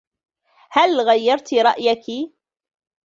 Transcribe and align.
هل 0.71 1.01
غيّرتِ 1.07 1.53
رأيكِ؟ 1.53 2.05